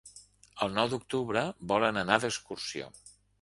[0.65, 1.43] El nou d'octubre
[1.73, 2.91] volen anar d'excursió.